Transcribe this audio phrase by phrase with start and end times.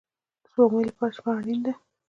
[0.43, 1.73] د سپوږمۍ لپاره شپه اړین ده